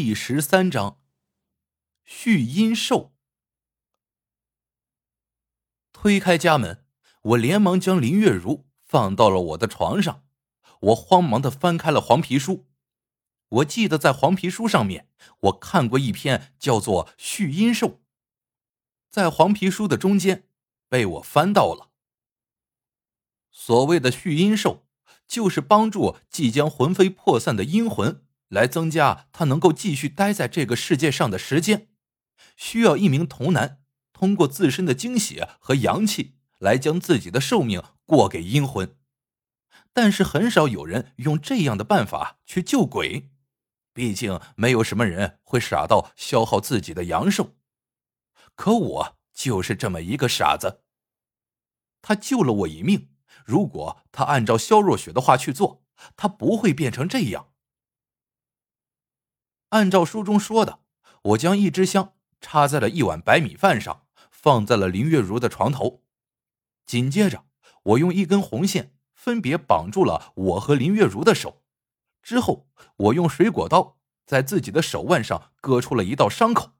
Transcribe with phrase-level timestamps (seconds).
[0.00, 1.00] 第十三章，
[2.04, 3.16] 续阴寿。
[5.92, 6.86] 推开家门，
[7.22, 10.24] 我连忙将林月如放到了我的床上。
[10.82, 12.68] 我慌忙的翻开了黄皮书。
[13.48, 15.08] 我记得在黄皮书上面，
[15.40, 17.88] 我看过一篇叫做《续阴寿》。
[19.10, 20.48] 在黄皮书的中间，
[20.88, 21.90] 被我翻到了。
[23.50, 24.86] 所谓的续阴寿，
[25.26, 28.24] 就是帮助即将魂飞魄散的阴魂。
[28.48, 31.88] 来增加他能够继续待在这个世界上的时间，
[32.56, 38.96] 需要一名童男通过自身的精血和阳气来将自己的寿命过给阴魂。
[39.92, 43.30] 但是很少有人用这样的办法去救鬼，
[43.92, 47.56] 毕竟没有什么人会傻到消耗自己的阳寿。
[48.54, 50.82] 可我就是这么一个傻子。
[52.00, 53.10] 他救了我一命，
[53.44, 55.84] 如果他按照萧若雪的话去做，
[56.16, 57.47] 他不会变成这样。
[59.70, 60.80] 按照书中说的，
[61.22, 66.02] 我将一支香插在了一碗白米饭上，放在了林月如的床头。
[66.86, 67.44] 紧接着，
[67.82, 71.62] 我用一根红线分别绑住了我和林月如的手。
[72.22, 76.72] 之后，我用水果刀在自己的手腕上割出了一道伤口，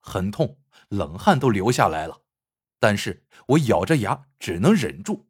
[0.00, 2.22] 很痛，冷汗都流下来了。
[2.78, 5.28] 但是我咬着牙，只能忍住。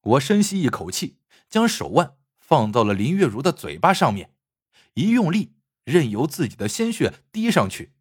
[0.00, 4.34] 我深吸一口气，将手腕放到了林月如的嘴巴上面。
[4.94, 7.94] 一用力，任由自己的鲜血滴上去。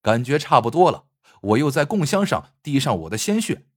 [0.00, 1.08] 感觉差不多了，
[1.42, 3.68] 我又在供香上滴上我的鲜血。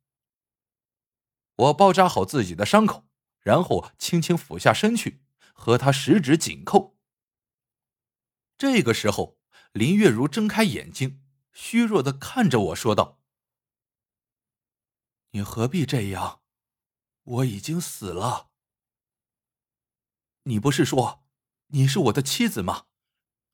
[1.57, 3.07] 我包扎好自己的伤口，
[3.39, 6.97] 然后轻轻俯下身去，和他十指紧扣。
[8.57, 9.37] 这个时候，
[9.71, 13.21] 林月如睁开眼睛，虚弱的看着我说道
[15.31, 16.41] ：“你何必这样？
[17.23, 18.49] 我已经死了。
[20.43, 21.21] 你不是说……”
[21.67, 22.85] 你是我的妻子吗？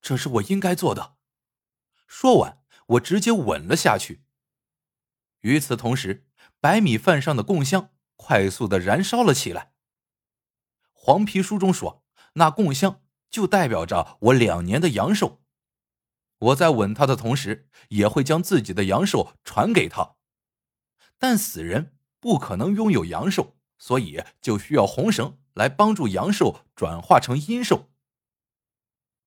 [0.01, 1.15] 这是我应该做的。
[2.07, 4.23] 说完，我直接吻了下去。
[5.41, 6.27] 与此同时，
[6.59, 9.73] 白米饭上的供香快速的燃烧了起来。
[10.91, 15.41] 黄皮书中说，那供香就代表着我两年的阳寿。
[16.37, 20.15] 我在吻他的同时，也会将自己的阳寿传给他。
[21.17, 27.91] 但死人不可能拥有阳寿，所以就需要红绳来帮助阳寿转化成阴寿。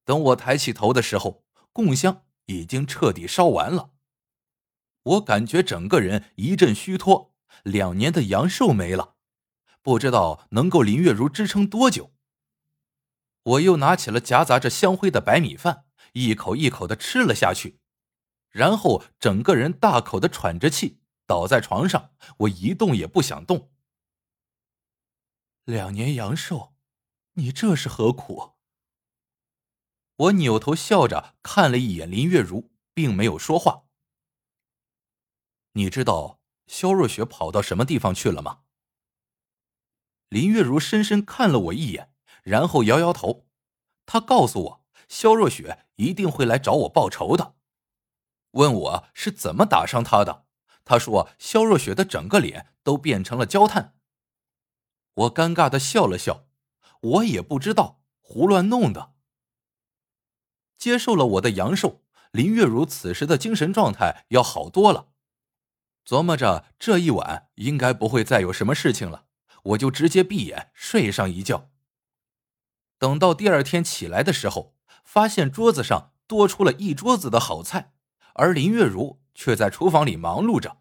[0.05, 3.91] 等我抬起头的时候，供香已经彻底烧完了。
[5.03, 9.17] 我感觉整个人一阵虚脱，两年的阳寿没了，
[9.83, 12.13] 不知道能够林月如支撑多久。
[13.43, 17.81] 我又拿起了夹杂着香灰的白米饭，一口一口的吃了下去，
[18.49, 23.71] 然后整个人大口的喘着气，倒在床上，我一动也不想动。
[25.65, 26.75] 两年阳寿，
[27.35, 28.54] 你这是何苦？
[30.17, 33.85] 我扭头笑着看了一眼林月如，并没有说话。
[35.73, 38.61] 你知道肖若雪跑到什么地方去了吗？
[40.29, 43.47] 林月如深深看了我一眼，然后摇摇头。
[44.07, 47.57] 她告诉我，肖若雪一定会来找我报仇的，
[48.53, 50.47] 问我是怎么打伤她的。
[50.85, 53.97] 她说，肖若雪的整个脸都变成了焦炭。
[55.15, 56.47] 我尴尬的笑了笑，
[57.01, 59.14] 我也不知道，胡乱弄的。
[60.77, 62.03] 接受了我的阳寿，
[62.33, 65.09] 林月如此时的精神状态要好多了。
[66.05, 69.25] 琢磨着这一晚应该不会再有什么事情了，
[69.63, 71.71] 我就直接闭眼睡上一觉。
[72.99, 77.93] 等到第二天起来的时候，发现桌子上多出了一桌子的好菜，
[78.35, 80.79] 而林月如却在厨房里忙碌着。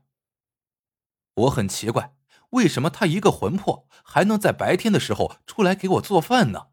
[1.35, 2.15] 我很奇怪，
[2.51, 6.67] 为什么她一个魂魄还能在白天的时候出来给我做饭呢？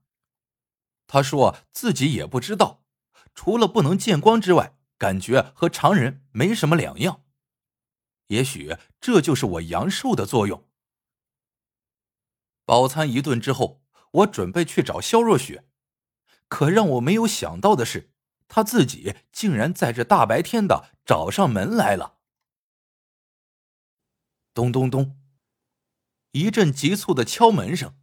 [1.06, 2.79] 她说自己也不知道。
[3.34, 7.24] 除了不能见光之外，感觉和常人没什么两样。
[8.26, 10.68] 也许这就是我阳寿的作用。
[12.64, 13.82] 饱餐一顿之后，
[14.12, 15.64] 我准备去找肖若雪，
[16.48, 18.12] 可让我没有想到的是，
[18.46, 22.18] 她自己竟然在这大白天的找上门来了。
[24.52, 25.18] 咚咚咚，
[26.32, 27.96] 一阵急促的敲门声。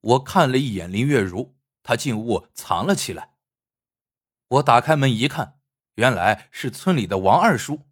[0.00, 3.31] 我看了一眼林月如，她进屋藏了起来。
[4.52, 5.60] 我打开门一看，
[5.94, 7.88] 原来是村里的王二叔。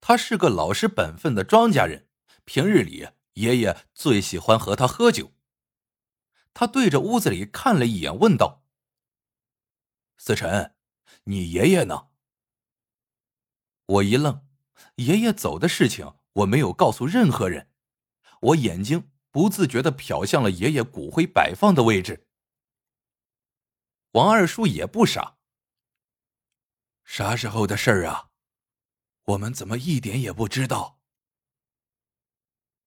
[0.00, 2.08] 他是个老实本分的庄稼人，
[2.44, 5.32] 平日里爷爷最喜欢和他喝酒。
[6.54, 8.64] 他对着屋子里看了一眼，问道
[10.16, 10.74] ：“思辰，
[11.24, 12.08] 你爷爷呢？”
[13.84, 14.46] 我一愣，
[14.96, 17.68] 爷爷走的事情我没有告诉任何人。
[18.40, 22.26] 我眼睛不自觉的瞟向了爷爷骨灰摆放的位置。
[24.12, 25.36] 王二叔也不傻。
[27.04, 28.30] 啥时候的事儿啊？
[29.24, 31.00] 我们怎么一点也不知道？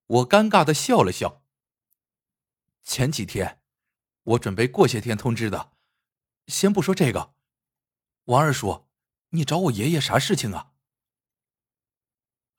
[0.07, 1.43] 我尴尬的笑了笑。
[2.83, 3.61] 前几天，
[4.23, 5.73] 我准备过些天通知的。
[6.47, 7.35] 先不说这个，
[8.25, 8.87] 王二叔，
[9.29, 10.73] 你找我爷爷啥事情啊？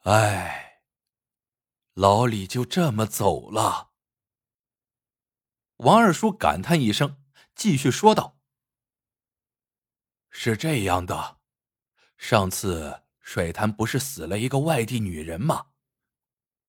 [0.02, 0.82] 哎，
[1.92, 3.92] 老李就这么走了。
[5.76, 7.22] 王二叔感叹一声，
[7.54, 8.38] 继续说道
[10.30, 11.40] ：“是这样的，
[12.16, 15.68] 上次水潭不是死了一个外地女人吗？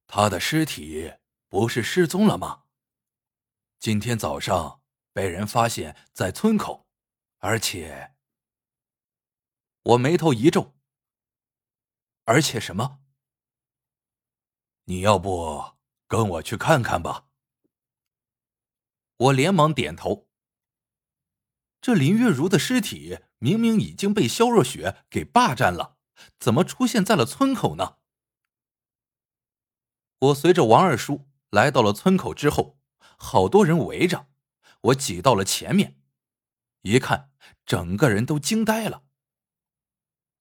[0.08, 1.14] 她的尸体
[1.48, 2.64] 不是失踪了吗？
[3.80, 4.82] 今天早上
[5.14, 6.86] 被人发现在村口。”
[7.40, 8.16] 而且，
[9.84, 10.76] 我眉头一皱。
[12.26, 13.00] 而且什么？
[14.86, 15.78] 你要不
[16.08, 17.28] 跟我去看看吧？
[19.18, 20.27] 我连忙点头。
[21.88, 25.96] 这林月如的尸体明明已经被肖若雪给霸占了，
[26.38, 27.96] 怎么出现在了村口呢？
[30.20, 32.78] 我随着王二叔来到了村口之后，
[33.18, 34.28] 好多人围着，
[34.82, 35.98] 我挤到了前面。
[36.82, 37.32] 一看，
[37.66, 39.04] 整个人都惊呆了。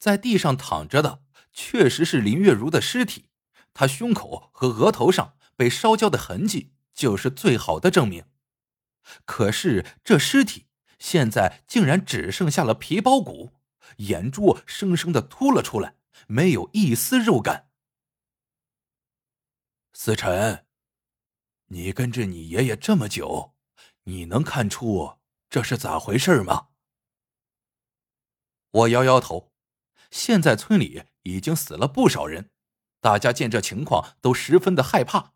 [0.00, 1.22] 在地上躺着的
[1.52, 3.28] 确实是林月如的尸体，
[3.72, 8.24] 她胸口和额头上被烧焦的痕迹就是最好的证明。
[9.24, 10.65] 可是这尸体
[10.98, 13.52] 现在竟然只剩下了皮包骨，
[13.98, 15.96] 眼珠生生的凸了出来，
[16.26, 17.68] 没有一丝肉感。
[19.92, 20.66] 思辰，
[21.66, 23.54] 你跟着你爷爷这么久，
[24.04, 25.18] 你能看出？
[25.48, 26.68] 这是咋回事吗？
[28.70, 29.52] 我摇摇头。
[30.10, 32.50] 现在村里已经死了不少人，
[33.00, 35.32] 大家见这情况都十分的害怕，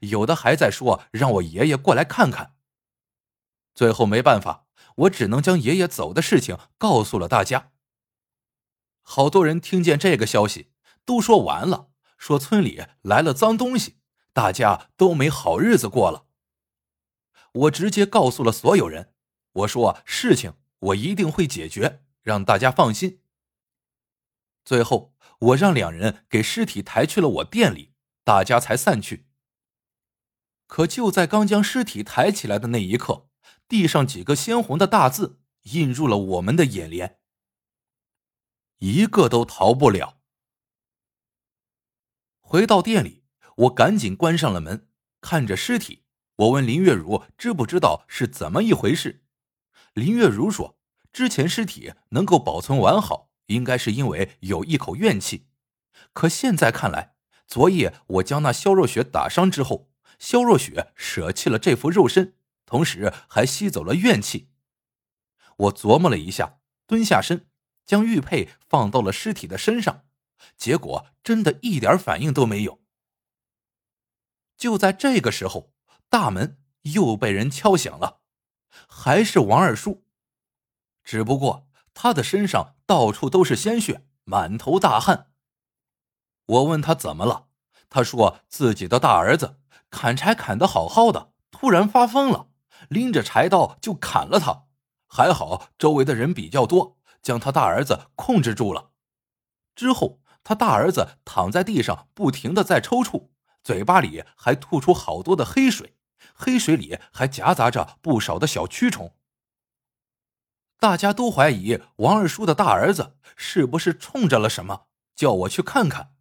[0.00, 2.53] 有的还在说让我爷爷过来看看。
[3.74, 4.66] 最后没办法，
[4.96, 7.72] 我只能将爷爷走的事情告诉了大家。
[9.02, 10.70] 好多人听见这个消息，
[11.04, 13.98] 都说完了，说村里来了脏东西，
[14.32, 16.26] 大家都没好日子过了。
[17.52, 19.12] 我直接告诉了所有人，
[19.52, 23.20] 我说事情我一定会解决，让大家放心。
[24.64, 27.92] 最后，我让两人给尸体抬去了我店里，
[28.24, 29.26] 大家才散去。
[30.66, 33.28] 可就在刚将尸体抬起来的那一刻，
[33.68, 37.18] 地上几个鲜红的大字映入了我们的眼帘，
[38.78, 40.20] 一个都逃不了。
[42.40, 43.24] 回到店里，
[43.56, 44.88] 我赶紧关上了门，
[45.20, 46.04] 看着尸体。
[46.36, 49.24] 我问林月如知不知道是怎么一回事，
[49.92, 50.78] 林月如说，
[51.12, 55.46] 之前尸体能够保存完好，应该是因为有一口怨气。
[56.12, 57.14] 可现在看来，
[57.46, 64.50] 昨夜我将那肖若雪打伤之后，肖若雪舍弃了这副肉身，同时还吸走了怨气。
[65.56, 67.48] 我琢磨了一下，蹲下身，
[67.86, 70.04] 将玉佩放到了尸体的身上，
[70.56, 72.80] 结果真的一点反应都没有。
[74.56, 75.72] 就在这个时候。
[76.10, 78.20] 大门又被人敲响了，
[78.86, 80.04] 还是王二叔，
[81.02, 85.32] 只不过他的身上到处都是鲜血，满头大汗。
[86.46, 87.48] 我问他怎么了，
[87.88, 89.58] 他说自己的大儿子
[89.90, 92.48] 砍柴砍得好好的，突然发疯了，
[92.88, 94.64] 拎着柴刀就砍了他。
[95.06, 98.90] 还好周围的人比较多，将他大儿子控制住了。
[99.74, 103.28] 之后他大儿子躺在地上，不停的在抽搐，
[103.62, 105.96] 嘴巴里还吐出好多的黑水。
[106.32, 109.14] 黑水里还夹杂着不少的小蛆虫，
[110.80, 116.14] 大家都怀疑王二叔的大儿子是不是冲着了什么，叫我去看看。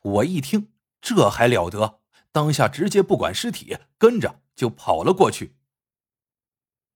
[0.00, 5.56] 我一听，这还了得，当下直接不管尸体，跟着就跑了过去。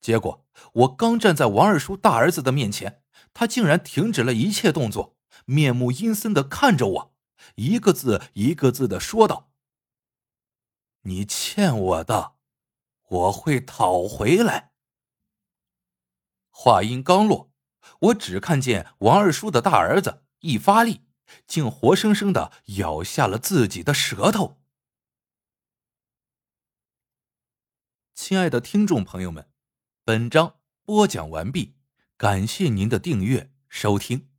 [0.00, 3.02] 结果我刚站在王二叔大儿子的面前，
[3.33, 7.14] 他竟然停止了一切动作，面目阴森的看着我，
[7.57, 9.50] 一个字一个字的说道。
[11.02, 12.37] 你欠我的，
[13.09, 14.73] 我会讨回来。
[16.50, 17.52] 话音刚落，
[18.00, 21.07] 我只看见王二叔的大儿子一发力，
[21.47, 24.61] 竟活生生的咬下了自己的舌头。
[28.14, 29.50] 亲爱的听众朋友们，
[30.10, 31.74] 本章播讲完毕，
[32.16, 34.29] 感谢您的订阅收听。